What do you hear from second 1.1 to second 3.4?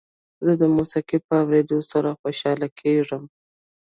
په اورېدو سره خوشحاله کېږم.